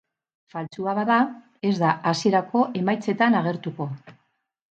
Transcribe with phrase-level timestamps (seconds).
[0.53, 1.17] Faltsua bada,
[1.71, 3.91] ez da hasierako emaitzetan agertuko.